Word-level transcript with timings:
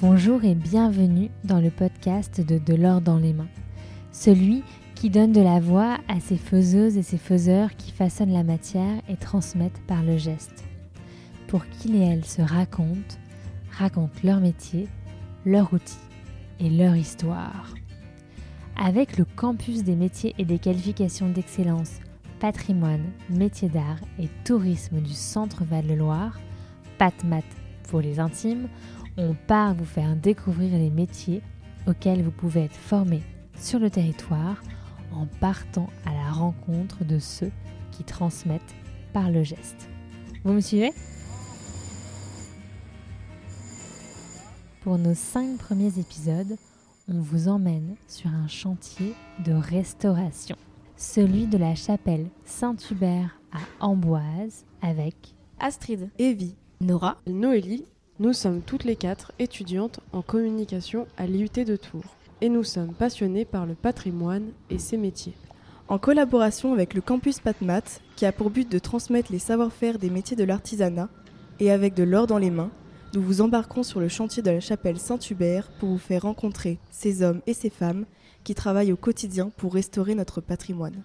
Bonjour 0.00 0.44
et 0.44 0.54
bienvenue 0.54 1.28
dans 1.42 1.58
le 1.58 1.70
podcast 1.70 2.40
de 2.40 2.58
De 2.58 2.74
l'or 2.74 3.00
dans 3.00 3.16
les 3.16 3.32
mains. 3.32 3.48
Celui 4.12 4.62
qui 4.94 5.10
donne 5.10 5.32
de 5.32 5.40
la 5.40 5.58
voix 5.58 5.98
à 6.06 6.20
ces 6.20 6.36
faiseuses 6.36 6.96
et 6.96 7.02
ces 7.02 7.18
faiseurs 7.18 7.74
qui 7.74 7.90
façonnent 7.90 8.32
la 8.32 8.44
matière 8.44 9.02
et 9.08 9.16
transmettent 9.16 9.82
par 9.88 10.04
le 10.04 10.16
geste. 10.16 10.62
Pour 11.48 11.66
qu'ils 11.66 11.96
et 11.96 12.04
elles 12.04 12.24
se 12.24 12.40
racontent, 12.40 13.16
racontent 13.72 14.20
leur 14.22 14.38
métier, 14.38 14.86
leur 15.44 15.72
outil 15.72 15.98
et 16.60 16.70
leur 16.70 16.94
histoire. 16.94 17.74
Avec 18.80 19.18
le 19.18 19.24
campus 19.24 19.82
des 19.82 19.96
métiers 19.96 20.32
et 20.38 20.44
des 20.44 20.60
qualifications 20.60 21.28
d'excellence, 21.28 21.94
patrimoine, 22.38 23.10
métiers 23.30 23.68
d'art 23.68 23.98
et 24.20 24.28
tourisme 24.44 25.00
du 25.00 25.14
Centre 25.14 25.64
Val-de-Loire, 25.64 26.38
PatMat 26.98 27.42
pour 27.88 28.00
les 28.00 28.20
intimes, 28.20 28.68
on 29.18 29.34
part 29.34 29.74
vous 29.74 29.84
faire 29.84 30.14
découvrir 30.14 30.78
les 30.78 30.90
métiers 30.90 31.42
auxquels 31.88 32.22
vous 32.22 32.30
pouvez 32.30 32.64
être 32.64 32.76
formé 32.76 33.22
sur 33.58 33.80
le 33.80 33.90
territoire 33.90 34.62
en 35.12 35.26
partant 35.40 35.88
à 36.06 36.12
la 36.14 36.30
rencontre 36.30 37.04
de 37.04 37.18
ceux 37.18 37.50
qui 37.90 38.04
transmettent 38.04 38.74
par 39.12 39.30
le 39.30 39.42
geste. 39.42 39.88
Vous 40.44 40.52
me 40.52 40.60
suivez? 40.60 40.92
Pour 44.82 44.98
nos 44.98 45.14
cinq 45.14 45.58
premiers 45.58 45.98
épisodes, 45.98 46.56
on 47.08 47.20
vous 47.20 47.48
emmène 47.48 47.96
sur 48.06 48.30
un 48.30 48.46
chantier 48.46 49.14
de 49.44 49.52
restauration, 49.52 50.56
celui 50.96 51.46
de 51.46 51.58
la 51.58 51.74
chapelle 51.74 52.28
Saint-Hubert 52.44 53.40
à 53.52 53.84
Amboise 53.84 54.64
avec 54.80 55.16
Astrid, 55.58 56.08
Evie, 56.18 56.54
Nora, 56.80 57.16
Noélie. 57.26 57.84
Nous 58.20 58.32
sommes 58.32 58.62
toutes 58.62 58.82
les 58.82 58.96
quatre 58.96 59.30
étudiantes 59.38 60.00
en 60.12 60.22
communication 60.22 61.06
à 61.16 61.28
l'IUT 61.28 61.64
de 61.64 61.76
Tours 61.76 62.16
et 62.40 62.48
nous 62.48 62.64
sommes 62.64 62.92
passionnés 62.92 63.44
par 63.44 63.64
le 63.64 63.76
patrimoine 63.76 64.50
et 64.70 64.78
ses 64.78 64.96
métiers. 64.96 65.34
En 65.86 65.98
collaboration 65.98 66.72
avec 66.72 66.94
le 66.94 67.00
campus 67.00 67.38
PatMat, 67.38 67.84
qui 68.16 68.26
a 68.26 68.32
pour 68.32 68.50
but 68.50 68.68
de 68.68 68.80
transmettre 68.80 69.30
les 69.30 69.38
savoir-faire 69.38 70.00
des 70.00 70.10
métiers 70.10 70.36
de 70.36 70.42
l'artisanat, 70.42 71.08
et 71.60 71.70
avec 71.70 71.94
de 71.94 72.02
l'or 72.02 72.26
dans 72.26 72.38
les 72.38 72.50
mains, 72.50 72.72
nous 73.14 73.22
vous 73.22 73.40
embarquerons 73.40 73.84
sur 73.84 74.00
le 74.00 74.08
chantier 74.08 74.42
de 74.42 74.50
la 74.50 74.58
chapelle 74.58 74.98
Saint-Hubert 74.98 75.70
pour 75.78 75.88
vous 75.88 75.98
faire 75.98 76.22
rencontrer 76.22 76.80
ces 76.90 77.22
hommes 77.22 77.40
et 77.46 77.54
ces 77.54 77.70
femmes 77.70 78.04
qui 78.42 78.56
travaillent 78.56 78.92
au 78.92 78.96
quotidien 78.96 79.52
pour 79.56 79.74
restaurer 79.74 80.16
notre 80.16 80.40
patrimoine. 80.40 81.04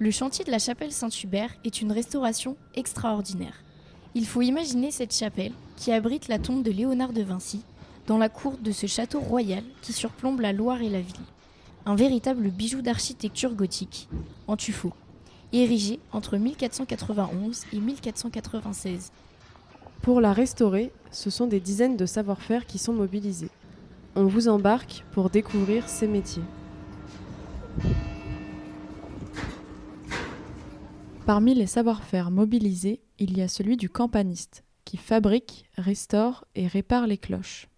Le 0.00 0.10
chantier 0.10 0.44
de 0.44 0.50
la 0.50 0.58
chapelle 0.58 0.90
Saint-Hubert 0.90 1.54
est 1.62 1.80
une 1.80 1.92
restauration 1.92 2.56
extraordinaire. 2.74 3.62
Il 4.14 4.26
faut 4.26 4.42
imaginer 4.42 4.90
cette 4.90 5.14
chapelle 5.14 5.52
qui 5.76 5.90
abrite 5.90 6.28
la 6.28 6.38
tombe 6.38 6.62
de 6.62 6.70
Léonard 6.70 7.14
de 7.14 7.22
Vinci 7.22 7.62
dans 8.06 8.18
la 8.18 8.28
cour 8.28 8.58
de 8.58 8.70
ce 8.70 8.86
château 8.86 9.20
royal 9.20 9.64
qui 9.80 9.94
surplombe 9.94 10.40
la 10.40 10.52
Loire 10.52 10.82
et 10.82 10.90
la 10.90 11.00
ville. 11.00 11.14
Un 11.86 11.94
véritable 11.94 12.50
bijou 12.50 12.82
d'architecture 12.82 13.54
gothique, 13.54 14.08
en 14.48 14.56
tuffeau, 14.56 14.92
érigé 15.52 15.98
entre 16.12 16.36
1491 16.36 17.64
et 17.72 17.80
1496. 17.80 19.12
Pour 20.02 20.20
la 20.20 20.34
restaurer, 20.34 20.92
ce 21.10 21.30
sont 21.30 21.46
des 21.46 21.60
dizaines 21.60 21.96
de 21.96 22.06
savoir-faire 22.06 22.66
qui 22.66 22.78
sont 22.78 22.92
mobilisés. 22.92 23.50
On 24.14 24.26
vous 24.26 24.48
embarque 24.48 25.04
pour 25.12 25.30
découvrir 25.30 25.88
ces 25.88 26.06
métiers. 26.06 26.42
Parmi 31.24 31.54
les 31.54 31.66
savoir-faire 31.66 32.30
mobilisés, 32.30 33.00
il 33.22 33.38
y 33.38 33.42
a 33.42 33.46
celui 33.46 33.76
du 33.76 33.88
campaniste, 33.88 34.64
qui 34.84 34.96
fabrique, 34.96 35.64
restaure 35.76 36.44
et 36.56 36.66
répare 36.66 37.06
les 37.06 37.18
cloches. 37.18 37.68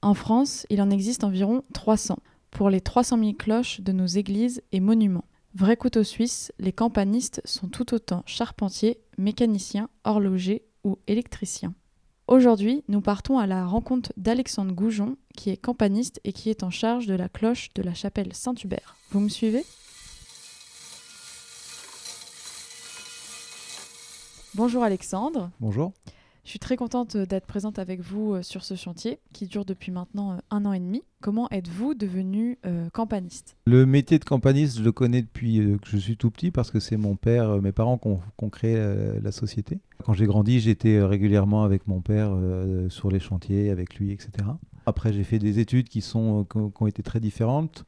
En 0.00 0.14
France, 0.14 0.66
il 0.70 0.80
en 0.80 0.88
existe 0.88 1.24
environ 1.24 1.62
300, 1.74 2.18
pour 2.50 2.70
les 2.70 2.80
300 2.80 3.18
000 3.18 3.32
cloches 3.34 3.82
de 3.82 3.92
nos 3.92 4.06
églises 4.06 4.62
et 4.72 4.80
monuments. 4.80 5.26
Vrai 5.54 5.76
couteau 5.76 6.04
suisse, 6.04 6.52
les 6.58 6.72
campanistes 6.72 7.42
sont 7.44 7.68
tout 7.68 7.92
autant 7.92 8.22
charpentiers, 8.24 8.98
mécaniciens, 9.18 9.90
horlogers 10.04 10.64
ou 10.84 10.98
électriciens. 11.06 11.74
Aujourd'hui, 12.26 12.82
nous 12.88 13.02
partons 13.02 13.38
à 13.38 13.46
la 13.46 13.66
rencontre 13.66 14.14
d'Alexandre 14.16 14.72
Goujon, 14.72 15.18
qui 15.36 15.50
est 15.50 15.58
campaniste 15.58 16.18
et 16.24 16.32
qui 16.32 16.48
est 16.48 16.62
en 16.62 16.70
charge 16.70 17.06
de 17.06 17.14
la 17.14 17.28
cloche 17.28 17.68
de 17.74 17.82
la 17.82 17.92
chapelle 17.92 18.32
Saint-Hubert. 18.32 18.96
Vous 19.10 19.20
me 19.20 19.28
suivez? 19.28 19.64
Bonjour 24.58 24.82
Alexandre. 24.82 25.52
Bonjour. 25.60 25.92
Je 26.42 26.50
suis 26.50 26.58
très 26.58 26.76
contente 26.76 27.16
d'être 27.16 27.46
présente 27.46 27.78
avec 27.78 28.00
vous 28.00 28.34
euh, 28.34 28.42
sur 28.42 28.64
ce 28.64 28.74
chantier 28.74 29.20
qui 29.32 29.46
dure 29.46 29.64
depuis 29.64 29.92
maintenant 29.92 30.32
euh, 30.32 30.36
un 30.50 30.64
an 30.66 30.72
et 30.72 30.80
demi. 30.80 31.04
Comment 31.20 31.48
êtes-vous 31.50 31.94
devenu 31.94 32.58
euh, 32.66 32.90
campaniste? 32.90 33.56
Le 33.68 33.86
métier 33.86 34.18
de 34.18 34.24
campaniste, 34.24 34.78
je 34.78 34.82
le 34.82 34.90
connais 34.90 35.22
depuis 35.22 35.58
que 35.80 35.88
je 35.88 35.96
suis 35.96 36.16
tout 36.16 36.32
petit 36.32 36.50
parce 36.50 36.72
que 36.72 36.80
c'est 36.80 36.96
mon 36.96 37.14
père, 37.14 37.62
mes 37.62 37.70
parents 37.70 37.98
qui 37.98 38.08
ont, 38.08 38.50
créé 38.50 38.74
la, 39.22 39.30
société. 39.30 39.78
Quand 40.02 40.12
j'ai 40.12 40.26
grandi, 40.26 40.58
j'étais 40.58 41.00
régulièrement 41.04 41.62
avec 41.62 41.86
mon 41.86 42.00
père 42.00 42.36
sur 42.88 43.12
les 43.12 43.20
chantiers, 43.20 43.70
avec 43.70 43.94
lui, 43.94 44.10
etc. 44.10 44.30
Après, 44.86 45.12
j'ai 45.12 45.22
fait 45.22 45.38
des 45.38 45.60
études 45.60 45.88
qui, 45.88 46.00
sont, 46.00 46.44
qui 46.50 46.82
ont 46.82 46.86
été 46.88 47.04
très 47.04 47.20
différentes. 47.20 47.84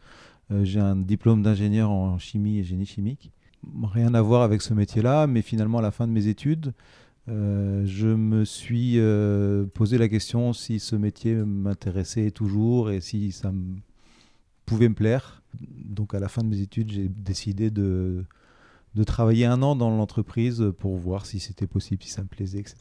j'ai 0.63 0.79
un 0.79 0.95
diplôme 0.95 1.43
d'ingénieur 1.43 1.91
en 1.91 2.17
chimie 2.19 2.59
et 2.61 2.63
génie 2.63 2.87
chimique. 2.87 3.33
Rien 3.83 4.15
à 4.15 4.23
voir 4.23 4.43
avec 4.43 4.63
ce 4.63 4.75
métier-là, 4.75 5.27
mais 5.27 5.43
finalement, 5.43 5.79
à 5.79 5.83
la 5.83 5.91
fin 5.91 6.07
de 6.07 6.13
mes 6.13 6.29
études, 6.29 6.73
euh, 7.29 7.85
je 7.87 8.09
me 8.09 8.45
suis 8.45 8.99
euh, 8.99 9.67
posé 9.67 9.99
la 9.99 10.09
question 10.09 10.53
si 10.53 10.81
ce 10.81 10.97
métier 10.97 11.35
m'intéressait 11.35 12.31
toujours 12.31 12.91
et 12.91 13.01
si 13.01 13.33
ça 13.33 13.53
pouvait 14.67 14.89
me 14.89 14.95
plaire. 14.95 15.43
Donc 15.85 16.15
à 16.15 16.21
la 16.21 16.29
fin 16.29 16.43
de 16.43 16.49
mes 16.49 16.61
études, 16.61 16.91
j'ai 16.91 17.09
décidé 17.09 17.71
de, 17.71 18.25
de 18.95 19.05
travailler 19.05 19.47
un 19.47 19.63
an 19.63 19.77
dans 19.77 19.91
l'entreprise 19.91 20.73
pour 20.79 20.97
voir 20.97 21.27
si 21.27 21.39
c'était 21.39 21.67
possible, 21.67 22.03
si 22.03 22.11
ça 22.11 22.23
me 22.23 22.27
plaisait, 22.27 22.59
etc. 22.59 22.77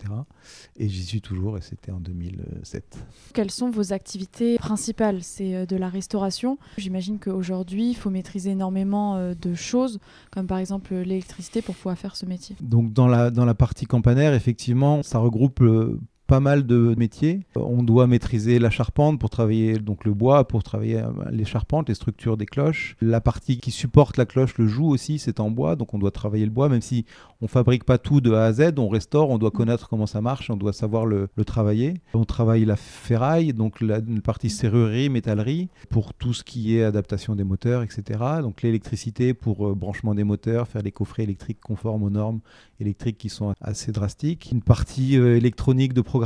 Et 0.78 0.90
j'y 0.90 1.03
suis 1.03 1.22
toujours 1.22 1.58
et 1.58 1.62
c'était 1.62 1.92
en 1.92 2.00
2007. 2.00 2.97
Quelles 3.34 3.52
sont 3.52 3.70
vos 3.70 3.94
activités 3.94 4.58
principales? 4.58 5.22
C'est 5.22 5.56
euh, 5.56 5.66
de 5.66 5.75
la 5.75 5.90
restauration. 5.90 6.58
J'imagine 6.78 7.19
qu'aujourd'hui, 7.19 7.92
il 7.92 7.96
faut 7.96 8.09
maîtriser 8.09 8.52
énormément 8.52 9.18
euh, 9.18 9.34
de 9.40 9.53
choses, 9.53 10.00
comme 10.31 10.48
par 10.48 10.58
exemple 10.58 10.96
l'électricité 10.96 11.62
pour 11.62 11.75
pouvoir 11.75 11.98
faire 11.98 12.16
ce 12.16 12.25
métier. 12.25 12.56
Donc 12.62 12.92
dans 12.94 13.08
la, 13.08 13.30
dans 13.30 13.46
la 13.46 13.53
partie 13.53 13.86
campanaire, 13.86 14.34
effectivement, 14.34 15.03
ça 15.03 15.19
regroupe 15.19 15.62
euh, 15.62 16.00
pas 16.29 16.40
mal 16.40 16.67
de 16.67 16.94
métiers. 16.95 17.41
On 17.56 17.81
doit 17.81 18.06
maîtriser 18.06 18.59
la 18.59 18.69
charpente 18.69 19.19
pour 19.19 19.31
travailler 19.31 19.79
donc 19.79 20.06
le 20.06 20.13
bois, 20.13 20.47
pour 20.47 20.62
travailler 20.62 21.00
euh, 21.00 21.09
les 21.31 21.44
charpentes, 21.44 21.90
les 21.90 21.95
structures 21.95 22.38
des 22.38 22.45
cloches. 22.45 22.95
La 23.01 23.19
partie 23.19 23.57
qui 23.57 23.72
supporte 23.72 24.16
la 24.16 24.28
cloche, 24.28 24.59
le 24.59 24.68
joug 24.68 24.89
aussi, 24.89 25.18
c'est 25.18 25.39
en 25.39 25.50
bois, 25.50 25.75
donc 25.75 25.95
on 25.95 25.97
doit 25.97 26.12
travailler 26.12 26.45
le 26.45 26.51
bois, 26.51 26.69
même 26.69 26.81
si 26.81 27.06
on 27.41 27.47
fabrique 27.47 27.84
pas 27.84 27.97
tout 27.97 28.22
de 28.22 28.31
A 28.31 28.45
à 28.45 28.53
Z, 28.53 28.73
on 28.78 28.89
restaure, 28.89 29.31
on 29.31 29.39
doit 29.39 29.50
connaître 29.50 29.89
comment 29.89 30.06
ça 30.06 30.22
marche, 30.22 30.51
on 30.51 30.56
doit 30.56 30.72
savoir 30.72 31.07
le, 31.07 31.29
travailler. 31.47 31.95
On 32.13 32.25
travaille 32.25 32.63
la 32.63 32.75
ferraille, 32.75 33.53
donc 33.53 33.81
la, 33.81 34.00
partie 34.23 34.51
serrurerie, 34.51 35.09
métallerie, 35.09 35.69
pour 35.89 36.13
tout 36.13 36.34
ce 36.34 36.44
qui 36.44 36.78
est 36.78 36.84
adaptation 36.84 37.35
des 37.35 37.44
moteurs, 37.44 37.81
etc. 37.81 38.19
Donc 38.44 38.62
l'électricité 38.62 39.34
pour 39.34 39.68
euh, 39.68 39.73
branchement 39.73 40.13
des 40.13 40.23
moteurs, 40.23 40.68
faire 40.68 40.84
les 40.84 40.91
coffrets 40.91 41.23
électriques 41.23 41.59
conformes 41.59 42.03
aux 42.03 42.12
normes 42.12 42.41
électriques 42.79 43.18
qui 43.18 43.29
sont 43.29 43.56
assez 43.62 43.91
drastiques. 43.91 44.50
Une 44.51 44.62
partie 44.62 45.18
euh, 45.18 45.35
électronique 45.35 45.94
de 45.94 46.01
programmation 46.01 46.19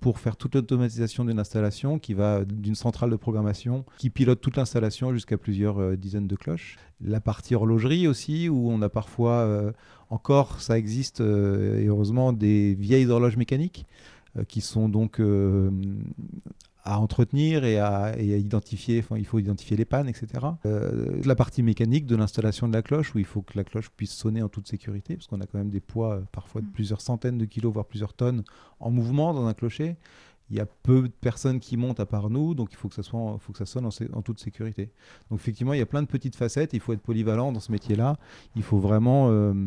pour 0.00 0.18
faire 0.18 0.36
toute 0.36 0.54
l'automatisation 0.54 1.24
d'une 1.24 1.38
installation 1.38 1.98
qui 1.98 2.14
va 2.14 2.44
d'une 2.44 2.74
centrale 2.74 3.10
de 3.10 3.16
programmation 3.16 3.84
qui 3.98 4.10
pilote 4.10 4.40
toute 4.40 4.56
l'installation 4.56 5.12
jusqu'à 5.12 5.36
plusieurs 5.36 5.78
euh, 5.78 5.96
dizaines 5.96 6.26
de 6.26 6.36
cloches. 6.36 6.76
La 7.00 7.20
partie 7.20 7.54
horlogerie 7.54 8.08
aussi, 8.08 8.48
où 8.48 8.70
on 8.70 8.80
a 8.82 8.88
parfois 8.88 9.32
euh, 9.32 9.72
encore, 10.10 10.60
ça 10.60 10.78
existe 10.78 11.20
et 11.20 11.86
heureusement, 11.86 12.32
des 12.32 12.74
vieilles 12.74 13.06
horloges 13.06 13.36
mécaniques 13.36 13.86
qui 14.48 14.60
sont 14.60 14.88
donc 14.88 15.20
à 16.86 17.00
entretenir 17.00 17.64
et 17.64 17.78
à, 17.78 18.16
identifier, 18.18 19.00
enfin, 19.00 19.18
il 19.18 19.26
faut 19.26 19.38
identifier 19.38 19.76
les 19.76 19.84
pannes, 19.84 20.08
etc. 20.08 20.46
Euh, 20.64 21.20
la 21.24 21.34
partie 21.34 21.62
mécanique 21.62 22.06
de 22.06 22.14
l'installation 22.14 22.68
de 22.68 22.72
la 22.72 22.82
cloche, 22.82 23.14
où 23.14 23.18
il 23.18 23.24
faut 23.24 23.42
que 23.42 23.56
la 23.56 23.64
cloche 23.64 23.90
puisse 23.90 24.12
sonner 24.12 24.40
en 24.40 24.48
toute 24.48 24.68
sécurité, 24.68 25.16
parce 25.16 25.26
qu'on 25.26 25.40
a 25.40 25.46
quand 25.46 25.58
même 25.58 25.70
des 25.70 25.80
poids 25.80 26.14
euh, 26.14 26.20
parfois 26.30 26.60
de 26.60 26.66
mm. 26.66 26.70
plusieurs 26.70 27.00
centaines 27.00 27.38
de 27.38 27.44
kilos, 27.44 27.72
voire 27.72 27.86
plusieurs 27.86 28.14
tonnes 28.14 28.44
en 28.78 28.90
mouvement 28.90 29.34
dans 29.34 29.46
un 29.46 29.54
clocher. 29.54 29.96
Il 30.48 30.56
y 30.56 30.60
a 30.60 30.66
peu 30.66 31.02
de 31.02 31.12
personnes 31.20 31.58
qui 31.58 31.76
montent 31.76 31.98
à 31.98 32.06
part 32.06 32.30
nous, 32.30 32.54
donc 32.54 32.68
il 32.70 32.76
faut 32.76 32.88
que 32.88 32.94
ça, 32.94 33.02
soit, 33.02 33.36
faut 33.40 33.50
que 33.50 33.58
ça 33.58 33.66
sonne 33.66 33.84
en, 33.84 34.22
toute 34.22 34.38
sécurité. 34.38 34.92
Donc 35.28 35.40
effectivement, 35.40 35.72
il 35.72 35.80
y 35.80 35.82
a 35.82 35.86
plein 35.86 36.02
de 36.02 36.06
petites 36.06 36.36
facettes, 36.36 36.72
il 36.72 36.78
faut 36.78 36.92
être 36.92 37.02
polyvalent 37.02 37.50
dans 37.50 37.58
ce 37.58 37.72
métier-là. 37.72 38.16
Il 38.54 38.62
faut 38.62 38.78
vraiment... 38.78 39.28
Euh, 39.30 39.66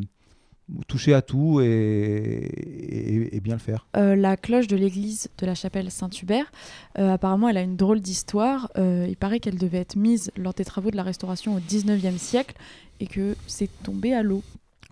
toucher 0.88 1.14
à 1.14 1.22
tout 1.22 1.62
et, 1.62 3.40
bien 3.44 3.56
le 3.56 3.60
faire. 3.60 3.88
Euh, 3.96 4.16
la 4.16 4.38
cloche 4.38 4.68
de 4.68 4.76
l'église 4.76 5.30
de 5.38 5.46
la 5.46 5.56
chapelle 5.56 5.92
Saint-Hubert, 5.92 6.52
euh, 6.98 7.14
apparemment, 7.14 7.50
elle 7.50 7.58
a 7.58 7.62
une 7.62 7.76
drôle 7.76 8.02
d'histoire. 8.02 8.70
Euh, 8.78 9.06
il 9.08 9.18
paraît 9.18 9.40
qu'elle 9.40 9.58
devait 9.58 9.80
être 9.80 9.96
mise 9.96 10.32
lors 10.36 10.54
des 10.54 10.66
travaux 10.66 10.92
de 10.92 10.96
la 10.96 11.04
restauration 11.04 11.56
au 11.56 11.60
19e 11.60 12.18
siècle 12.18 12.56
et 13.00 13.08
que 13.08 13.36
c'est 13.48 13.70
tombé 13.84 14.14
à 14.14 14.24
l'eau. 14.24 14.44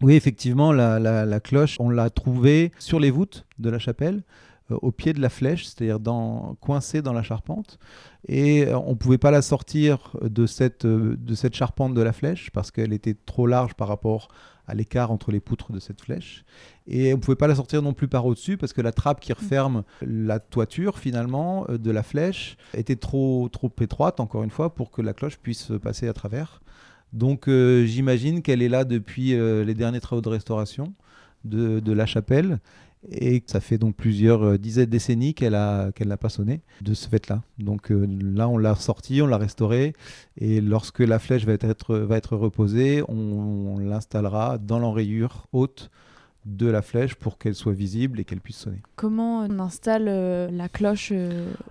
Oui, 0.01 0.15
effectivement, 0.15 0.71
la, 0.71 1.39
cloche, 1.39 1.77
on 1.79 1.89
l'a 1.89 2.09
trouvée 2.09 2.71
sur 2.77 2.99
les 2.99 3.11
voûtes 3.11 3.45
de 3.59 3.69
la 3.69 3.79
chapelle. 3.79 4.23
au 4.69 4.91
pied 4.91 5.13
de 5.13 5.21
la 5.21 5.29
flèche, 5.29 5.65
c'est-à-dire 5.65 5.99
dans, 5.99 6.55
coincée 6.59 7.01
dans 7.01 7.13
la 7.13 7.23
charpente. 7.23 7.79
Et 8.27 8.67
on 8.73 8.91
ne 8.91 8.95
pouvait 8.95 9.17
pas 9.17 9.31
la 9.31 9.41
sortir 9.41 10.15
de 10.21 10.45
cette, 10.45 10.85
de 10.85 11.35
cette 11.35 11.55
charpente 11.55 11.93
de 11.93 12.01
la 12.01 12.13
flèche 12.13 12.51
parce 12.51 12.69
qu'elle 12.69 12.93
était 12.93 13.15
trop 13.25 13.47
large 13.47 13.73
par 13.73 13.87
rapport 13.87 14.27
à 14.67 14.75
l'écart 14.75 15.11
entre 15.11 15.31
les 15.31 15.39
poutres 15.39 15.71
de 15.71 15.79
cette 15.79 16.01
flèche. 16.01 16.43
Et 16.87 17.13
on 17.13 17.17
ne 17.17 17.21
pouvait 17.21 17.35
pas 17.35 17.47
la 17.47 17.55
sortir 17.55 17.81
non 17.81 17.93
plus 17.93 18.07
par 18.07 18.25
au-dessus 18.25 18.57
parce 18.57 18.73
que 18.73 18.81
la 18.81 18.91
trappe 18.91 19.19
qui 19.19 19.33
referme 19.33 19.83
la 20.01 20.39
toiture 20.39 20.99
finalement 20.99 21.65
euh, 21.69 21.77
de 21.77 21.91
la 21.91 22.03
flèche 22.03 22.57
était 22.73 22.95
trop, 22.95 23.49
trop 23.49 23.71
étroite, 23.81 24.19
encore 24.19 24.43
une 24.43 24.49
fois, 24.49 24.75
pour 24.75 24.91
que 24.91 25.01
la 25.01 25.13
cloche 25.13 25.37
puisse 25.37 25.71
passer 25.81 26.07
à 26.07 26.13
travers. 26.13 26.61
Donc 27.13 27.47
euh, 27.47 27.85
j'imagine 27.85 28.41
qu'elle 28.41 28.61
est 28.61 28.69
là 28.69 28.83
depuis 28.83 29.33
euh, 29.33 29.63
les 29.63 29.73
derniers 29.73 30.01
travaux 30.01 30.21
de 30.21 30.29
restauration 30.29 30.93
de, 31.45 31.79
de 31.79 31.91
la 31.93 32.05
chapelle 32.05 32.59
et 33.09 33.43
ça 33.45 33.59
fait 33.59 33.77
donc 33.77 33.95
plusieurs 33.95 34.43
euh, 34.43 34.57
dizaines 34.57 34.85
de 34.85 34.91
décennies 34.91 35.33
qu'elle 35.33 35.53
n'a 35.53 36.17
pas 36.19 36.29
sonné 36.29 36.61
de 36.81 36.93
ce 36.93 37.07
fait-là. 37.07 37.43
Donc 37.57 37.91
euh, 37.91 38.07
là, 38.21 38.49
on 38.49 38.57
l'a 38.57 38.75
sorti, 38.75 39.21
on 39.21 39.27
l'a 39.27 39.37
restauré, 39.37 39.93
et 40.37 40.61
lorsque 40.61 40.99
la 40.99 41.19
flèche 41.19 41.45
va 41.45 41.53
être, 41.53 41.95
va 41.95 42.17
être 42.17 42.35
reposée, 42.35 43.03
on, 43.07 43.77
l'installera 43.79 44.57
dans 44.57 44.79
l'enrayure 44.79 45.47
haute 45.53 45.91
de 46.45 46.67
la 46.67 46.81
flèche 46.81 47.15
pour 47.15 47.37
qu'elle 47.37 47.55
soit 47.55 47.73
visible 47.73 48.19
et 48.19 48.23
qu'elle 48.23 48.41
puisse 48.41 48.57
sonner. 48.57 48.81
Comment 48.95 49.41
on 49.41 49.59
installe 49.59 50.07
euh, 50.07 50.49
la 50.49 50.69
cloche 50.69 51.13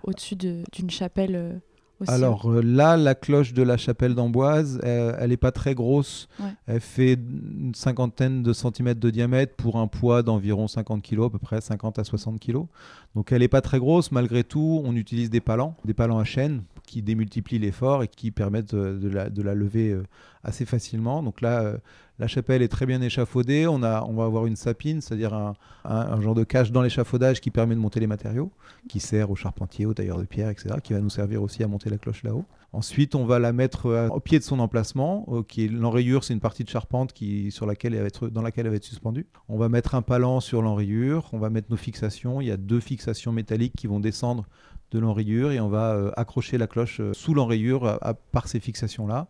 au-dessus 0.02 0.36
d'une 0.36 0.90
chapelle 0.90 1.60
alors 2.06 2.50
euh, 2.50 2.60
là, 2.62 2.96
la 2.96 3.14
cloche 3.14 3.52
de 3.52 3.62
la 3.62 3.76
chapelle 3.76 4.14
d'Amboise, 4.14 4.80
elle 4.82 5.30
n'est 5.30 5.36
pas 5.36 5.52
très 5.52 5.74
grosse. 5.74 6.28
Elle 6.66 6.80
fait 6.80 7.14
une 7.14 7.74
cinquantaine 7.74 8.42
de 8.42 8.52
centimètres 8.52 9.00
de 9.00 9.10
diamètre 9.10 9.54
pour 9.56 9.76
un 9.76 9.86
poids 9.86 10.22
d'environ 10.22 10.68
50 10.68 11.02
kg, 11.02 11.24
à 11.24 11.30
peu 11.30 11.38
près 11.38 11.60
50 11.60 11.98
à 11.98 12.04
60 12.04 12.40
kg. 12.40 12.66
Donc 13.14 13.32
elle 13.32 13.40
n'est 13.40 13.48
pas 13.48 13.62
très 13.62 13.78
grosse. 13.78 14.12
Malgré 14.12 14.44
tout, 14.44 14.82
on 14.84 14.94
utilise 14.94 15.30
des 15.30 15.40
palans, 15.40 15.74
des 15.84 15.94
palans 15.94 16.18
à 16.18 16.24
chaîne 16.24 16.62
qui 16.86 17.02
démultiplient 17.02 17.58
l'effort 17.58 18.02
et 18.02 18.08
qui 18.08 18.30
permettent 18.30 18.74
de, 18.74 19.08
la, 19.08 19.28
de 19.28 19.42
la, 19.42 19.54
lever 19.54 19.90
euh, 19.90 20.04
assez 20.42 20.64
facilement. 20.64 21.22
Donc 21.22 21.40
là, 21.40 21.62
euh, 21.62 21.76
la 22.18 22.28
chapelle 22.28 22.62
est 22.62 22.68
très 22.68 22.86
bien 22.86 23.02
échafaudée. 23.02 23.66
On, 23.66 23.82
a, 23.82 24.02
on 24.04 24.14
va 24.14 24.24
avoir 24.24 24.46
une 24.46 24.56
sapine, 24.56 25.00
c'est-à-dire 25.00 25.34
un, 25.34 25.54
un, 25.84 26.20
genre 26.20 26.34
de 26.34 26.44
cache 26.44 26.72
dans 26.72 26.82
l'échafaudage 26.82 27.40
qui 27.40 27.50
permet 27.50 27.74
de 27.74 27.80
monter 27.80 28.00
les 28.00 28.06
matériaux, 28.06 28.50
qui 28.88 29.00
sert 29.00 29.30
aux 29.30 29.36
charpentiers, 29.36 29.84
aux 29.84 29.92
tailleurs 29.92 30.18
de 30.18 30.24
pierre, 30.24 30.48
etc., 30.48 30.76
qui 30.82 30.94
va 30.94 31.00
nous 31.00 31.10
servir 31.10 31.42
aussi 31.42 31.62
à 31.62 31.68
monter 31.68 31.90
la 31.90 31.98
cloche 31.98 32.22
là-haut. 32.22 32.44
Ensuite, 32.72 33.14
on 33.14 33.26
va 33.26 33.38
la 33.38 33.52
mettre 33.52 33.86
euh, 33.86 34.08
au 34.08 34.20
pied 34.20 34.38
de 34.38 34.44
son 34.44 34.60
emplacement, 34.60 35.26
qui 35.48 35.64
est 35.64 35.68
l'enrayure, 35.68 36.24
c'est 36.24 36.34
une 36.34 36.40
partie 36.40 36.64
de 36.64 36.68
charpente 36.68 37.12
qui, 37.12 37.50
sur 37.50 37.66
laquelle 37.66 37.94
elle 37.94 38.00
va 38.00 38.06
être, 38.06 38.28
dans 38.28 38.42
laquelle 38.42 38.66
elle 38.66 38.72
va 38.72 38.76
être 38.76 38.84
suspendue. 38.84 39.26
On 39.48 39.58
va 39.58 39.68
mettre 39.68 39.94
un 39.94 40.02
palan 40.02 40.40
sur 40.40 40.62
l'enrayure, 40.62 41.28
on 41.32 41.38
va 41.38 41.50
mettre 41.50 41.70
nos 41.70 41.76
fixations. 41.76 42.40
Il 42.40 42.46
y 42.46 42.50
a 42.50 42.56
deux 42.56 42.80
fixations 42.80 43.32
métalliques 43.32 43.74
qui 43.76 43.86
vont 43.86 44.00
descendre 44.00 44.46
de 44.96 45.00
l'enrayure 45.00 45.52
et 45.52 45.60
on 45.60 45.68
va 45.68 45.94
euh, 45.94 46.10
accrocher 46.16 46.58
la 46.58 46.66
cloche 46.66 47.00
euh, 47.00 47.12
sous 47.12 47.34
l'enrayure 47.34 48.00
par 48.32 48.48
ces 48.48 48.58
fixations-là. 48.58 49.28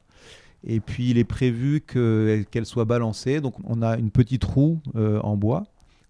Et 0.65 0.81
puis 0.81 1.11
il 1.11 1.19
est 1.19 1.25
prévu 1.25 1.81
qu'elle 1.83 2.67
soit 2.67 2.85
balancée. 2.85 3.41
Donc 3.41 3.55
on 3.65 3.83
a 3.83 3.99
une 3.99 4.11
petite 4.11 4.45
roue 4.45 4.81
euh, 4.95 5.21
en 5.21 5.37
bois 5.37 5.65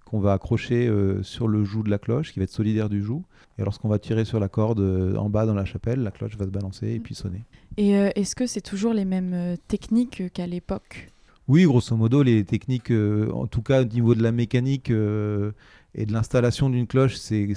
qu'on 0.05 0.21
va 0.21 0.35
accrocher 0.35 0.89
sur 1.23 1.49
le 1.49 1.65
joug 1.65 1.83
de 1.83 1.91
la 1.91 1.99
cloche, 1.99 2.33
qui 2.33 2.39
va 2.39 2.45
être 2.45 2.53
solidaire 2.53 2.89
du 2.89 3.03
joug. 3.03 3.25
Et 3.59 3.65
lorsqu'on 3.65 3.89
va 3.89 3.99
tirer 3.99 4.25
sur 4.25 4.39
la 4.39 4.49
corde 4.49 4.79
en 5.19 5.29
bas 5.29 5.47
dans 5.47 5.55
la 5.55 5.65
chapelle, 5.65 6.01
la 6.01 6.13
cloche 6.13 6.37
va 6.37 6.45
se 6.45 6.51
balancer 6.51 6.93
et 6.93 7.01
puis 7.01 7.17
sonner. 7.17 7.43
Et 7.77 7.91
est-ce 7.91 8.37
que 8.37 8.47
c'est 8.47 8.61
toujours 8.61 8.95
les 8.95 9.05
mêmes 9.05 9.57
techniques 9.67 10.33
qu'à 10.33 10.47
l'époque? 10.47 11.09
Oui, 11.49 11.65
grosso 11.65 11.97
modo, 11.97 12.23
les 12.23 12.45
techniques, 12.45 12.93
en 12.93 13.49
tout 13.49 13.63
cas 13.63 13.83
au 13.83 13.85
niveau 13.85 14.15
de 14.15 14.23
la 14.23 14.31
mécanique 14.31 14.93
et 15.99 16.05
de 16.05 16.13
l'installation 16.13 16.69
d'une 16.69 16.87
cloche, 16.87 17.17
c'est 17.17 17.49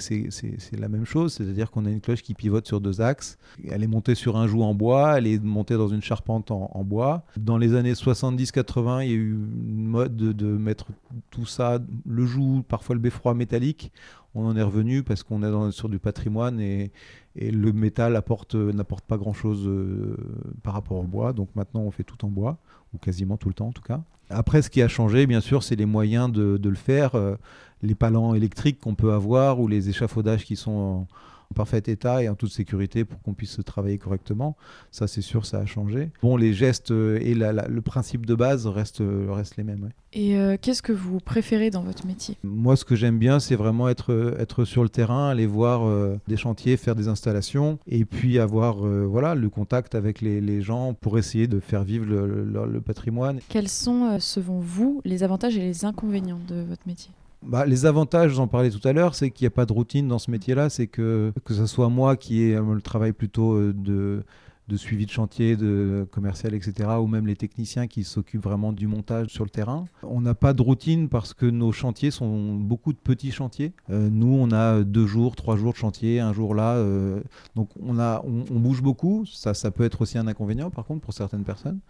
la 0.72 0.88
même 0.88 1.04
chose, 1.04 1.34
c'est-à-dire 1.34 1.70
qu'on 1.70 1.84
a 1.84 1.90
une 1.90 2.00
cloche 2.00 2.22
qui 2.22 2.32
pivote 2.32 2.66
sur 2.66 2.80
deux 2.80 3.02
axes. 3.02 3.36
Elle 3.68 3.82
est 3.82 3.86
montée 3.86 4.14
sur 4.14 4.38
un 4.38 4.46
joug 4.46 4.62
en 4.62 4.74
bois, 4.74 5.18
elle 5.18 5.26
est 5.26 5.38
montée 5.44 5.76
dans 5.76 5.88
une 5.88 6.00
charpente 6.00 6.50
en, 6.50 6.82
bois. 6.82 7.22
Dans 7.36 7.58
les 7.58 7.74
années 7.74 7.92
70-80, 7.92 9.04
il 9.04 9.10
y 9.10 9.12
a 9.12 9.14
eu 9.14 9.32
une 9.32 9.84
mode 9.84 10.16
de, 10.16 10.46
mettre 10.56 10.86
tout 11.30 11.44
ça, 11.44 11.80
le 12.06 12.24
joug, 12.24 12.62
parfois 12.66 12.94
le 12.94 13.02
beffroi 13.02 13.34
métallique. 13.34 13.92
On 14.34 14.46
en 14.46 14.56
est 14.56 14.62
revenu 14.62 15.02
parce 15.02 15.22
qu'on 15.22 15.42
est 15.42 15.72
sur 15.72 15.90
du 15.90 15.98
patrimoine 15.98 16.60
et, 16.60 16.92
le 17.36 17.72
métal 17.72 18.14
n'apporte 18.14 19.04
pas 19.06 19.18
grand-chose 19.18 19.66
euh, 19.66 20.16
par 20.62 20.72
rapport 20.72 20.98
au 20.98 21.04
bois. 21.04 21.32
Donc 21.32 21.48
maintenant, 21.54 21.82
on 21.82 21.90
fait 21.90 22.04
tout 22.04 22.24
en 22.24 22.28
bois, 22.28 22.58
ou 22.92 22.98
quasiment 22.98 23.36
tout 23.36 23.48
le 23.48 23.54
temps 23.54 23.68
en 23.68 23.72
tout 23.72 23.82
cas. 23.82 24.02
Après, 24.30 24.62
ce 24.62 24.70
qui 24.70 24.80
a 24.80 24.88
changé, 24.88 25.26
bien 25.26 25.40
sûr, 25.40 25.62
c'est 25.62 25.76
les 25.76 25.86
moyens 25.86 26.30
de, 26.30 26.58
le 26.62 26.74
faire. 26.74 27.14
Euh, 27.14 27.36
les 27.82 27.94
palans 27.94 28.34
électriques 28.34 28.78
qu'on 28.80 28.94
peut 28.94 29.12
avoir 29.12 29.58
ou 29.58 29.66
les 29.66 29.88
échafaudages 29.88 30.44
qui 30.44 30.56
sont 30.56 31.06
parfait 31.54 31.82
état 31.86 32.22
et 32.22 32.28
en 32.28 32.34
toute 32.34 32.52
sécurité 32.52 33.04
pour 33.04 33.20
qu'on 33.22 33.34
puisse 33.34 33.58
travailler 33.64 33.98
correctement. 33.98 34.56
Ça, 34.90 35.06
c'est 35.06 35.20
sûr, 35.20 35.46
ça 35.46 35.58
a 35.58 35.66
changé. 35.66 36.10
Bon, 36.22 36.36
les 36.36 36.52
gestes 36.52 36.90
euh, 36.90 37.18
et 37.20 37.34
le 37.34 37.80
principe 37.80 38.26
de 38.26 38.34
base 38.34 38.66
restent, 38.66 39.02
restent 39.28 39.56
les 39.56 39.64
mêmes. 39.64 39.90
Et 40.12 40.36
euh, 40.36 40.56
qu'est-ce 40.60 40.82
que 40.82 40.92
vous 40.92 41.18
préférez 41.20 41.70
dans 41.70 41.82
votre 41.82 42.06
métier? 42.06 42.36
Moi, 42.42 42.76
ce 42.76 42.84
que 42.84 42.96
j'aime 42.96 43.18
bien, 43.18 43.40
c'est 43.40 43.56
vraiment 43.56 43.88
être, 43.88 44.34
être 44.38 44.64
sur 44.64 44.82
le 44.82 44.88
terrain, 44.88 45.28
aller 45.28 45.46
voir 45.46 45.84
euh, 45.84 46.18
des 46.28 46.36
chantiers, 46.36 46.76
faire 46.76 46.94
des 46.94 47.08
installations 47.08 47.78
et 47.86 48.04
puis 48.04 48.38
avoir 48.38 48.76
voilà, 48.76 49.34
le 49.34 49.48
contact 49.48 49.94
avec 49.94 50.20
les, 50.20 50.40
les, 50.40 50.62
gens 50.62 50.94
pour 50.94 51.18
essayer 51.18 51.46
de 51.46 51.58
faire 51.58 51.84
vivre 51.84 52.04
le, 52.04 52.44
le 52.44 52.80
patrimoine. 52.80 53.40
Quels 53.48 53.68
sont, 53.68 54.18
selon 54.18 54.58
vous, 54.60 55.00
les 55.04 55.22
avantages 55.22 55.56
et 55.56 55.60
les 55.60 55.84
inconvénients 55.84 56.40
de 56.48 56.60
votre 56.62 56.86
métier? 56.86 57.10
Bah, 57.42 57.64
les 57.64 57.86
avantages, 57.86 58.32
j'en 58.32 58.46
parlais 58.48 58.70
tout 58.70 58.86
à 58.86 58.92
l'heure, 58.92 59.14
c'est 59.14 59.30
qu'il 59.30 59.44
n'y 59.44 59.48
a 59.48 59.54
pas 59.54 59.66
de 59.66 59.72
routine 59.72 60.08
dans 60.08 60.18
ce 60.18 60.30
métier-là. 60.30 60.68
C'est 60.68 60.86
que 60.86 61.32
que 61.44 61.54
ce 61.54 61.66
soit 61.66 61.88
moi 61.88 62.16
qui 62.16 62.42
ai 62.42 62.56
le 62.56 62.82
travail 62.82 63.12
plutôt 63.12 63.54
euh, 63.54 63.72
de 63.74 64.24
de 64.70 64.76
suivi 64.76 65.04
de 65.04 65.10
chantier, 65.10 65.56
de 65.56 66.06
commercial, 66.12 66.54
etc., 66.54 66.88
ou 67.00 67.06
même 67.08 67.26
les 67.26 67.34
techniciens 67.34 67.88
qui 67.88 68.04
s'occupent 68.04 68.44
vraiment 68.44 68.72
du 68.72 68.86
montage 68.86 69.28
sur 69.28 69.44
le 69.44 69.50
terrain. 69.50 69.86
On 70.02 70.20
n'a 70.20 70.34
pas 70.34 70.52
de 70.52 70.62
routine 70.62 71.08
parce 71.08 71.34
que 71.34 71.46
nos 71.46 71.72
chantiers 71.72 72.12
sont 72.12 72.54
beaucoup 72.54 72.92
de 72.92 72.98
petits 72.98 73.32
chantiers. 73.32 73.72
Euh, 73.90 74.08
nous, 74.10 74.32
on 74.32 74.52
a 74.52 74.82
deux 74.82 75.06
jours, 75.06 75.34
trois 75.34 75.56
jours 75.56 75.72
de 75.72 75.78
chantier, 75.78 76.20
un 76.20 76.32
jour 76.32 76.54
là. 76.54 76.76
Euh, 76.76 77.20
donc 77.56 77.68
on, 77.82 77.98
a, 77.98 78.22
on, 78.24 78.60
bouge 78.60 78.80
beaucoup. 78.80 79.26
Ça, 79.26 79.54
ça 79.54 79.72
peut 79.72 79.84
être 79.84 80.02
aussi 80.02 80.18
un 80.18 80.28
inconvénient, 80.28 80.70
par 80.70 80.84
contre, 80.84 81.00
pour 81.00 81.14
certaines 81.14 81.44
personnes. 81.44 81.80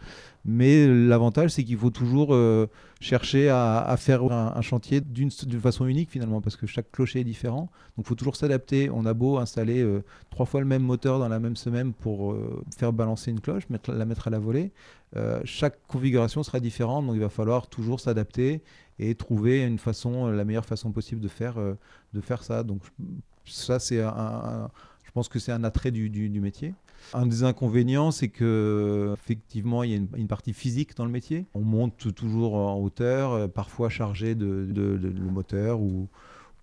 Mais 0.46 0.86
l'avantage, 0.86 1.50
c'est 1.50 1.64
qu'il 1.64 1.76
faut 1.76 1.90
toujours 1.90 2.34
euh, 2.34 2.66
chercher 3.00 3.50
à, 3.50 3.94
faire 3.98 4.22
un, 4.32 4.62
chantier 4.62 5.02
d'une 5.02 5.30
façon 5.30 5.86
unique, 5.86 6.10
finalement, 6.10 6.40
parce 6.40 6.56
que 6.56 6.66
chaque 6.66 6.90
clocher 6.90 7.20
est 7.20 7.24
différent. 7.24 7.68
Donc 7.96 8.06
il 8.06 8.08
faut 8.08 8.14
toujours 8.14 8.36
s'adapter. 8.36 8.88
On 8.90 9.04
a 9.04 9.12
beau 9.12 9.36
installer 9.36 9.86
trois 10.30 10.46
fois 10.46 10.60
le 10.60 10.66
même 10.66 10.82
moteur 10.82 11.18
dans 11.18 11.28
la 11.28 11.40
même 11.40 11.56
semaine 11.56 11.92
pour 11.92 12.34
faire 12.74 12.92
balancer 12.92 13.30
une 13.30 13.40
cloche, 13.40 13.68
mettre, 13.70 13.92
la 13.92 14.04
mettre 14.04 14.28
à 14.28 14.30
la 14.30 14.38
volée. 14.38 14.72
Euh, 15.16 15.40
chaque 15.44 15.86
configuration 15.86 16.42
sera 16.42 16.60
différente, 16.60 17.06
donc 17.06 17.14
il 17.14 17.20
va 17.20 17.28
falloir 17.28 17.68
toujours 17.68 18.00
s'adapter 18.00 18.62
et 18.98 19.14
trouver 19.14 19.64
une 19.64 19.78
façon, 19.78 20.28
la 20.28 20.44
meilleure 20.44 20.66
façon 20.66 20.92
possible 20.92 21.20
de 21.20 21.28
faire, 21.28 21.58
euh, 21.58 21.74
de 22.12 22.20
faire 22.20 22.42
ça. 22.42 22.62
Donc 22.62 22.82
ça, 23.44 23.78
c'est 23.78 24.00
un, 24.02 24.70
je 25.04 25.10
pense 25.12 25.28
que 25.28 25.38
c'est 25.38 25.52
un 25.52 25.64
attrait 25.64 25.90
du, 25.90 26.08
du, 26.10 26.40
métier. 26.40 26.74
Un 27.14 27.26
des 27.26 27.42
inconvénients, 27.42 28.10
c'est 28.10 28.28
que 28.28 29.12
effectivement, 29.14 29.82
il 29.82 29.90
y 29.90 29.94
a 29.94 29.96
une, 29.96 30.28
partie 30.28 30.52
physique 30.52 30.96
dans 30.96 31.04
le 31.04 31.10
métier. 31.10 31.46
On 31.54 31.62
monte 31.62 32.14
toujours 32.14 32.54
en 32.54 32.78
hauteur, 32.78 33.32
euh, 33.32 33.48
parfois 33.48 33.88
chargé 33.88 34.34
de, 34.34 34.68
de, 34.70 34.96
de 34.96 35.08
le 35.08 35.30
moteur 35.30 35.80
ou, 35.80 36.08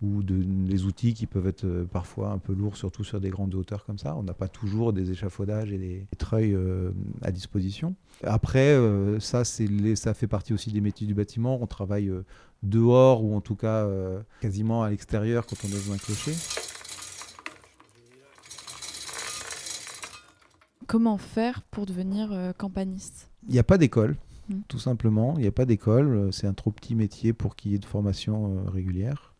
ou 0.02 0.22
de, 0.22 0.36
des 0.36 0.86
outils 0.86 1.14
qui 1.14 1.26
peuvent 1.26 1.48
être 1.48 1.66
euh, 1.66 1.86
parfois 1.86 2.30
un 2.30 2.38
peu 2.38 2.54
lourds, 2.54 2.78
surtout 2.78 3.04
sur 3.04 3.20
des 3.20 3.30
grandes 3.30 3.56
hauteurs 3.56 3.84
comme 3.84 3.98
ça. 3.98 4.16
On 4.16 4.24
n'a 4.24 4.34
pas 4.34 4.48
toujours 4.48 4.94
des 4.94 5.12
échafaudages 5.12 5.72
et 5.72 5.78
des, 5.78 6.08
treuils 6.18 6.54
euh, 6.54 6.92
à 7.24 7.32
disposition. 7.32 7.96
Après, 8.24 8.70
euh, 8.70 9.20
ça, 9.20 9.42
les, 9.60 9.96
ça 9.96 10.14
fait 10.14 10.28
partie 10.28 10.54
aussi 10.54 10.72
des 10.72 10.82
métiers 10.82 11.08
du 11.08 11.16
bâtiment. 11.16 11.60
On 11.62 11.68
travaille 11.68 12.12
dehors 12.64 13.24
ou 13.24 13.36
en 13.36 13.42
tout 13.42 13.56
cas 13.56 13.88
quasiment 14.42 14.84
à 14.84 14.90
l'extérieur 14.90 15.46
quand 15.46 15.56
on 15.64 15.68
est 15.68 15.88
dans 15.88 15.94
un 15.94 15.98
clocher. 15.98 16.34
Comment 20.86 21.18
faire 21.18 21.62
pour 21.64 21.86
devenir 21.86 22.54
campaniste? 22.58 23.30
Il 23.48 23.54
n'y 23.54 23.60
a 23.60 23.64
pas 23.64 23.78
d'école 23.78 24.16
hmm. 24.50 24.60
tout 24.68 24.80
simplement. 24.80 25.34
Il 25.38 25.42
n'y 25.42 25.48
a 25.48 25.52
pas 25.52 25.66
d'école. 25.66 26.30
C'est 26.32 26.48
un 26.48 26.54
trop 26.54 26.72
petit 26.72 26.96
métier 26.96 27.34
pour 27.34 27.56
qu'il 27.56 27.72
y 27.72 27.76
ait 27.76 27.80
de 27.80 27.86
formation 27.86 28.64
régulière. 28.66 29.36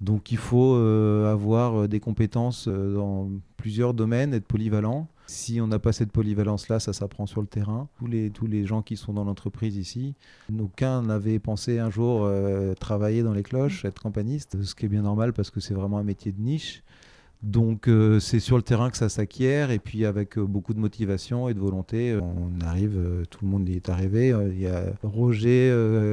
Donc 0.00 0.30
il 0.30 0.38
faut 0.38 0.76
euh, 0.76 1.30
avoir 1.30 1.82
euh, 1.82 1.88
des 1.88 1.98
compétences 1.98 2.68
euh, 2.68 2.94
dans 2.94 3.30
plusieurs 3.56 3.94
domaines, 3.94 4.32
être 4.32 4.46
polyvalent. 4.46 5.08
Si 5.26 5.60
on 5.60 5.66
n'a 5.66 5.78
pas 5.78 5.92
cette 5.92 6.12
polyvalence-là, 6.12 6.78
ça 6.80 6.92
s'apprend 6.92 7.26
sur 7.26 7.40
le 7.40 7.46
terrain. 7.46 7.88
Tous 7.98 8.06
les, 8.06 8.30
tous 8.30 8.46
les 8.46 8.64
gens 8.64 8.80
qui 8.80 8.96
sont 8.96 9.12
dans 9.12 9.24
l'entreprise 9.24 9.76
ici, 9.76 10.14
aucun 10.58 11.02
n'avait 11.02 11.38
pensé 11.38 11.78
un 11.78 11.90
jour 11.90 12.26
travailler 12.80 13.22
dans 13.22 13.34
les 13.34 13.42
cloches, 13.42 13.84
être 13.84 14.00
campaniste, 14.00 14.62
ce 14.62 14.74
qui 14.74 14.86
est 14.86 14.88
bien 14.88 15.02
normal 15.02 15.34
parce 15.34 15.50
que 15.50 15.60
c'est 15.60 15.74
vraiment 15.74 15.98
un 15.98 16.02
métier 16.02 16.32
de 16.32 16.40
niche. 16.40 16.82
Donc 17.42 17.86
euh, 17.86 18.18
c'est 18.18 18.40
sur 18.40 18.56
le 18.56 18.64
terrain 18.64 18.90
que 18.90 18.96
ça 18.96 19.08
s'acquiert 19.08 19.70
et 19.70 19.78
puis 19.78 20.04
avec 20.04 20.36
euh, 20.36 20.44
beaucoup 20.44 20.74
de 20.74 20.80
motivation 20.80 21.48
et 21.48 21.54
de 21.54 21.60
volonté, 21.60 22.10
euh, 22.10 22.20
on 22.20 22.60
arrive, 22.66 23.00
tout 23.30 23.44
le 23.44 23.48
monde 23.48 23.68
y 23.68 23.74
est 23.74 23.88
arrivé. 23.88 24.34
Il 24.50 24.60
y 24.60 24.66
a 24.66 24.86
Roger, 25.04 25.70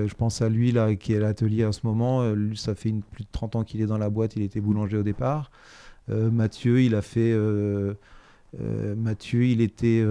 je 0.07 0.13
pense 0.13 0.43
à 0.43 0.49
lui 0.49 0.71
là 0.71 0.93
qui 0.95 1.13
est 1.13 1.17
à 1.17 1.21
l'atelier 1.21 1.65
en 1.65 1.71
ce 1.71 1.81
moment, 1.83 2.23
ça 2.55 2.75
fait 2.75 2.93
plus 3.11 3.23
de 3.23 3.29
30 3.31 3.55
ans 3.55 3.63
qu'il 3.63 3.81
est 3.81 3.87
dans 3.87 3.97
la 3.97 4.09
boîte, 4.09 4.35
il 4.35 4.43
était 4.43 4.61
boulanger 4.61 4.97
au 4.97 5.03
départ. 5.03 5.49
Mathieu, 6.09 6.81
il 6.81 6.93
a 6.93 7.01
fait 7.01 7.35
Mathieu, 8.95 9.45
il 9.45 9.61
était 9.61 10.05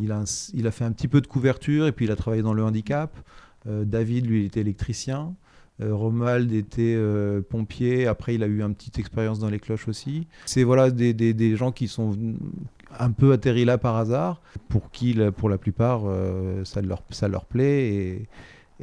il 0.00 0.12
a, 0.12 0.50
il 0.54 0.66
a 0.66 0.70
fait 0.70 0.84
un 0.84 0.92
petit 0.92 1.08
peu 1.08 1.20
de 1.20 1.26
couverture 1.26 1.86
et 1.86 1.92
puis 1.92 2.06
il 2.06 2.10
a 2.10 2.16
travaillé 2.16 2.42
dans 2.42 2.54
le 2.54 2.64
handicap. 2.64 3.14
David, 3.66 4.26
lui, 4.26 4.40
il 4.40 4.46
était 4.46 4.60
électricien. 4.60 5.34
Euh, 5.80 5.94
Romuald 5.94 6.52
était 6.52 6.94
euh, 6.96 7.40
pompier, 7.40 8.06
après 8.06 8.34
il 8.34 8.42
a 8.42 8.46
eu 8.46 8.62
une 8.62 8.74
petite 8.74 8.98
expérience 8.98 9.38
dans 9.38 9.48
les 9.48 9.58
cloches 9.58 9.88
aussi. 9.88 10.26
C'est 10.46 10.64
voilà 10.64 10.90
des, 10.90 11.14
des, 11.14 11.56
gens 11.56 11.72
qui 11.72 11.88
sont 11.88 12.16
un 12.98 13.10
peu 13.10 13.32
atterris 13.32 13.64
là 13.64 13.78
par 13.78 13.96
hasard, 13.96 14.42
pour 14.68 14.90
qui 14.90 15.16
pour 15.36 15.48
la 15.48 15.58
plupart 15.58 16.02
euh, 16.04 16.64
ça, 16.64 16.82
leur, 16.82 17.02
ça 17.10 17.28
leur 17.28 17.46
plaît. 17.46 17.88
Et, 17.88 18.28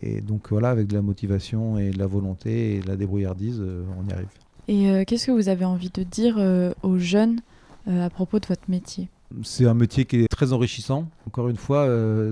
et, 0.01 0.21
donc 0.21 0.49
voilà, 0.49 0.71
avec 0.71 0.87
de 0.87 0.95
la 0.95 1.01
motivation 1.01 1.77
et 1.77 1.91
de 1.91 1.99
la 1.99 2.07
volonté 2.07 2.75
et 2.75 2.79
de 2.79 2.87
la 2.87 2.95
débrouillardise, 2.95 3.61
on 3.61 4.09
y 4.09 4.13
arrive. 4.13 4.29
Et 4.67 5.05
qu'est-ce 5.05 5.27
que 5.27 5.31
vous 5.31 5.49
avez 5.49 5.65
envie 5.65 5.89
de 5.89 6.03
dire 6.03 6.37
aux 6.83 6.97
jeunes 6.99 7.41
à 7.87 8.09
propos 8.09 8.39
de 8.39 8.45
votre 8.45 8.69
métier? 8.69 9.09
C'est 9.43 9.65
un 9.65 9.73
métier 9.73 10.05
qui 10.05 10.21
est 10.21 10.27
très 10.27 10.53
enrichissant. 10.53 11.09
Encore 11.27 11.49
une 11.49 11.57
fois, 11.57 11.87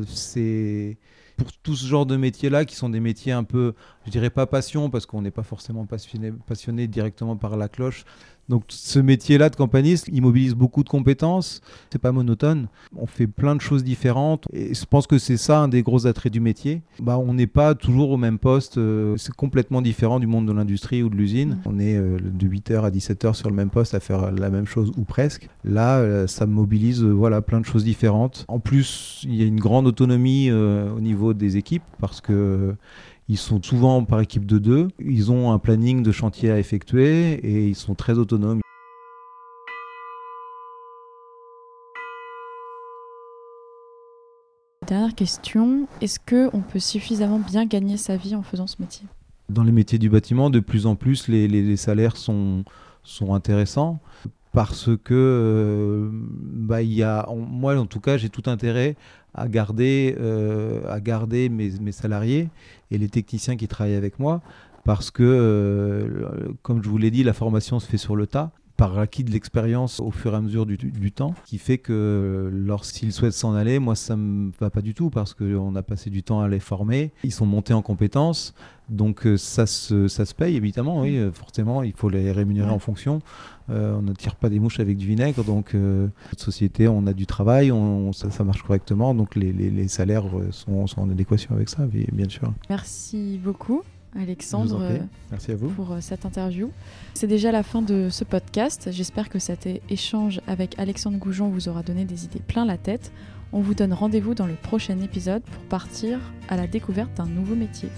c'est 0.07 0.97
pour 1.37 1.53
tout 1.53 1.75
ce 1.75 1.85
genre 1.85 2.05
de 2.05 2.17
métiers-là, 2.17 2.65
qui 2.65 2.75
sont 2.75 2.89
des 2.89 2.99
métiers 2.99 3.31
un 3.31 3.43
peu, 3.43 3.73
je 4.05 4.11
dirais 4.11 4.31
pas 4.31 4.47
passion, 4.47 4.89
parce 4.89 5.05
qu'on 5.05 5.21
n'est 5.21 5.31
pas 5.31 5.43
forcément 5.43 5.85
passionné, 5.85 6.33
passionné 6.47 6.87
directement 6.87 7.37
par 7.37 7.55
la 7.55 7.69
cloche, 7.69 8.05
donc 8.49 8.63
ce 8.69 8.99
métier-là 8.99 9.49
de 9.49 9.55
campaniste, 9.55 10.09
il 10.11 10.21
mobilise 10.21 10.55
beaucoup 10.55 10.83
de 10.83 10.89
compétences. 10.89 11.61
C'est 11.91 12.01
pas 12.01 12.11
monotone. 12.11 12.67
On 12.95 13.05
fait 13.05 13.27
plein 13.27 13.55
de 13.55 13.61
choses 13.61 13.83
différentes. 13.83 14.47
Et 14.53 14.73
je 14.73 14.85
pense 14.85 15.05
que 15.05 15.17
c'est 15.17 15.37
ça 15.37 15.59
un 15.59 15.67
des 15.67 15.83
gros 15.83 16.07
attraits 16.07 16.31
du 16.31 16.39
métier. 16.39 16.81
Bah, 16.99 17.17
on 17.17 17.33
n'est 17.33 17.47
pas 17.47 17.75
toujours 17.75 18.11
au 18.11 18.17
même 18.17 18.39
poste. 18.39 18.77
Euh, 18.77 19.17
c'est 19.17 19.33
complètement 19.33 19.81
différent 19.81 20.19
du 20.19 20.27
monde 20.27 20.47
de 20.47 20.53
l'industrie 20.53 21.03
ou 21.03 21.09
de 21.09 21.15
l'usine. 21.15 21.57
On 21.65 21.77
est 21.79 21.97
euh, 21.97 22.17
de 22.21 22.47
8h 22.47 22.83
à 22.83 22.89
17h 22.89 23.33
sur 23.33 23.49
le 23.49 23.55
même 23.55 23.69
poste 23.69 23.93
à 23.93 23.99
faire 23.99 24.31
la 24.31 24.49
même 24.49 24.65
chose 24.65 24.91
ou 24.97 25.03
presque. 25.03 25.49
Là, 25.65 25.97
euh, 25.97 26.27
ça 26.27 26.45
mobilise 26.45 27.03
voilà 27.03 27.41
plein 27.41 27.59
de 27.59 27.65
choses 27.65 27.83
différentes. 27.83 28.45
En 28.47 28.59
plus, 28.59 29.21
il 29.23 29.35
y 29.35 29.43
a 29.43 29.45
une 29.45 29.59
grande 29.59 29.87
autonomie 29.87 30.51
au 30.51 30.99
niveau 30.99 31.33
des 31.33 31.57
équipes 31.57 31.83
parce 31.99 32.21
que 32.21 32.75
ils 33.29 33.37
sont 33.37 33.61
souvent 33.61 34.03
par 34.05 34.21
équipe 34.21 34.45
de 34.45 34.57
deux. 34.57 34.87
Ils 34.99 35.31
ont 35.31 35.51
un 35.51 35.59
planning 35.59 36.01
de 36.01 36.11
chantier 36.11 36.49
à 36.49 36.59
effectuer 36.59 37.33
et 37.33 37.67
ils 37.67 37.75
sont 37.75 37.93
très 37.93 38.13
autonomes. 38.13 38.61
Dernière 44.87 45.15
question, 45.15 45.87
est-ce 45.99 46.17
qu'on 46.19 46.61
peut 46.61 46.79
suffisamment 46.79 47.39
bien 47.39 47.65
gagner 47.65 47.97
sa 47.97 48.15
vie 48.15 48.35
en 48.35 48.43
faisant 48.43 48.67
ce 48.67 48.77
métier? 48.79 49.05
Dans 49.49 49.63
les 49.63 49.73
métiers 49.73 49.99
du 49.99 50.09
bâtiment, 50.09 50.49
de 50.49 50.61
plus 50.61 50.85
en 50.85 50.95
plus, 50.95 51.27
les, 51.27 51.75
salaires 51.75 52.15
sont, 52.15 52.63
sont 53.03 53.33
intéressants 53.33 53.99
parce 54.51 54.89
que 55.03 55.13
euh, 55.13 56.09
bah, 56.11 56.81
y 56.81 57.03
a, 57.03 57.27
moi 57.35 57.77
en 57.77 57.85
tout 57.85 57.99
cas 57.99 58.17
j'ai 58.17 58.29
tout 58.29 58.43
intérêt 58.47 58.95
à 59.33 59.47
garder, 59.47 60.15
euh, 60.19 60.81
à 60.89 60.99
garder 60.99 61.49
mes, 61.49 61.91
salariés 61.91 62.49
et 62.91 62.97
les 62.97 63.09
techniciens 63.09 63.55
qui 63.55 63.67
travaillent 63.67 63.95
avec 63.95 64.19
moi 64.19 64.41
parce 64.83 65.11
que, 65.11 65.21
euh, 65.23 66.53
comme 66.61 66.81
je 66.81 66.89
vous 66.89 66.97
l'ai 66.97 67.11
dit, 67.11 67.23
la 67.23 67.33
formation 67.33 67.79
se 67.79 67.87
fait 67.87 67.97
sur 67.97 68.15
le 68.15 68.25
tas 68.25 68.51
par 68.77 68.99
acquis 68.99 69.23
de 69.23 69.31
l'expérience 69.31 69.99
au 69.99 70.11
fur 70.11 70.33
et 70.33 70.37
à 70.37 70.41
mesure 70.41 70.67
du, 70.67 70.77
du, 70.77 71.11
temps, 71.11 71.33
qui 71.45 71.57
fait 71.57 71.79
que 71.79 72.49
lorsqu'ils 72.53 73.11
souhaitent 73.11 73.33
s'en 73.33 73.55
aller, 73.55 73.79
moi 73.79 73.95
ça 73.95 74.15
me 74.15 74.51
va 74.59 74.69
pas 74.69 74.81
du 74.81 74.93
tout 74.93 75.09
parce 75.09 75.33
qu'on 75.33 75.75
a 75.75 75.81
passé 75.81 76.11
du 76.11 76.21
temps 76.21 76.41
à 76.41 76.47
les 76.47 76.59
former, 76.59 77.11
ils 77.23 77.31
sont 77.31 77.47
montés 77.47 77.73
en 77.73 77.81
compétences, 77.81 78.53
donc 78.89 79.25
euh, 79.25 79.35
ça 79.35 79.65
se, 79.65 80.07
ça 80.07 80.25
se 80.25 80.35
paye 80.35 80.55
évidemment, 80.55 81.01
oui, 81.01 81.19
forcément, 81.33 81.81
il 81.81 81.93
faut 81.93 82.09
les 82.09 82.31
rémunérer 82.31 82.69
en 82.69 82.79
fonction. 82.79 83.21
Euh, 83.69 83.95
on 83.97 84.01
ne 84.01 84.13
tire 84.13 84.35
pas 84.35 84.49
des 84.49 84.59
mouches 84.59 84.79
avec 84.79 84.95
du 84.95 85.07
vinaigre, 85.07 85.43
donc 85.43 85.73
euh, 85.73 86.07
notre 86.27 86.43
société, 86.43 86.87
on 86.87 87.05
a 87.07 87.13
du 87.13 87.25
travail, 87.25 87.71
on, 87.71 88.13
ça, 88.13 88.43
marche 88.43 88.61
correctement, 88.61 89.13
donc 89.13 89.35
les, 89.35 89.51
les, 89.51 89.87
salaires 89.87 90.25
sont, 90.51 90.85
sont, 90.87 91.01
en 91.01 91.09
adéquation 91.09 91.55
avec 91.55 91.69
ça, 91.69 91.85
bien 91.85 92.29
sûr. 92.29 92.53
Merci 92.69 93.39
beaucoup. 93.43 93.81
Alexandre, 94.19 94.81
Merci 95.31 95.51
à 95.51 95.55
vous. 95.55 95.69
pour 95.69 95.95
cette 96.01 96.25
interview. 96.25 96.71
C'est 97.13 97.27
déjà 97.27 97.51
la 97.51 97.63
fin 97.63 97.81
de 97.81 98.09
ce 98.09 98.23
podcast. 98.23 98.89
J'espère 98.91 99.29
que 99.29 99.39
cet 99.39 99.67
échange 99.89 100.41
avec 100.47 100.77
Alexandre 100.79 101.17
Goujon 101.17 101.49
vous 101.49 101.69
aura 101.69 101.83
donné 101.83 102.05
des 102.05 102.25
idées 102.25 102.41
plein 102.45 102.65
la 102.65 102.77
tête. 102.77 103.11
On 103.53 103.61
vous 103.61 103.73
donne 103.73 103.93
rendez-vous 103.93 104.33
dans 104.33 104.47
le 104.47 104.55
prochain 104.55 104.99
épisode 104.99 105.41
pour 105.43 105.63
partir 105.63 106.19
à 106.49 106.57
la 106.57 106.67
découverte 106.67 107.13
d'un 107.15 107.25
nouveau 107.27 107.55
métier. 107.55 107.89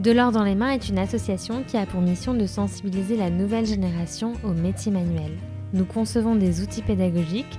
De 0.00 0.10
l'or 0.10 0.32
dans 0.32 0.44
les 0.44 0.54
mains 0.54 0.70
est 0.70 0.88
une 0.88 0.98
association 0.98 1.62
qui 1.66 1.76
a 1.76 1.86
pour 1.86 2.00
mission 2.00 2.34
de 2.34 2.46
sensibiliser 2.46 3.16
la 3.16 3.30
nouvelle 3.30 3.66
génération 3.66 4.32
aux 4.44 4.52
métiers 4.52 4.90
manuels. 4.92 5.36
Nous 5.72 5.84
concevons 5.84 6.34
des 6.34 6.60
outils 6.60 6.82
pédagogiques 6.82 7.58